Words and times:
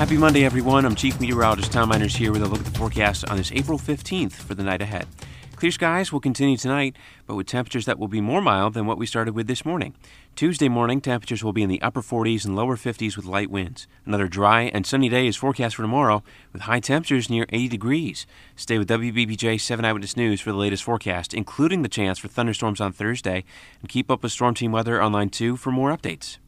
Happy 0.00 0.16
Monday, 0.16 0.46
everyone. 0.46 0.86
I'm 0.86 0.94
Chief 0.94 1.20
Meteorologist 1.20 1.72
Tom 1.72 1.90
Meiners 1.90 2.16
here 2.16 2.32
with 2.32 2.42
a 2.42 2.46
look 2.46 2.60
at 2.60 2.64
the 2.64 2.78
forecast 2.78 3.28
on 3.28 3.36
this 3.36 3.52
April 3.52 3.78
15th 3.78 4.32
for 4.32 4.54
the 4.54 4.62
night 4.62 4.80
ahead. 4.80 5.06
Clear 5.56 5.70
skies 5.70 6.10
will 6.10 6.20
continue 6.20 6.56
tonight, 6.56 6.96
but 7.26 7.34
with 7.34 7.46
temperatures 7.46 7.84
that 7.84 7.98
will 7.98 8.08
be 8.08 8.22
more 8.22 8.40
mild 8.40 8.72
than 8.72 8.86
what 8.86 8.96
we 8.96 9.04
started 9.04 9.34
with 9.34 9.46
this 9.46 9.62
morning. 9.62 9.94
Tuesday 10.34 10.70
morning, 10.70 11.02
temperatures 11.02 11.44
will 11.44 11.52
be 11.52 11.62
in 11.62 11.68
the 11.68 11.82
upper 11.82 12.00
40s 12.00 12.46
and 12.46 12.56
lower 12.56 12.78
50s 12.78 13.14
with 13.14 13.26
light 13.26 13.50
winds. 13.50 13.86
Another 14.06 14.26
dry 14.26 14.62
and 14.72 14.86
sunny 14.86 15.10
day 15.10 15.26
is 15.26 15.36
forecast 15.36 15.76
for 15.76 15.82
tomorrow, 15.82 16.22
with 16.54 16.62
high 16.62 16.80
temperatures 16.80 17.28
near 17.28 17.44
80 17.50 17.68
degrees. 17.68 18.26
Stay 18.56 18.78
with 18.78 18.88
WBBJ 18.88 19.60
7 19.60 19.84
Eyewitness 19.84 20.16
News 20.16 20.40
for 20.40 20.50
the 20.50 20.56
latest 20.56 20.82
forecast, 20.82 21.34
including 21.34 21.82
the 21.82 21.90
chance 21.90 22.18
for 22.18 22.28
thunderstorms 22.28 22.80
on 22.80 22.94
Thursday, 22.94 23.44
and 23.82 23.90
keep 23.90 24.10
up 24.10 24.22
with 24.22 24.32
Storm 24.32 24.54
Team 24.54 24.72
Weather 24.72 25.02
online 25.02 25.28
too 25.28 25.58
for 25.58 25.70
more 25.70 25.94
updates. 25.94 26.38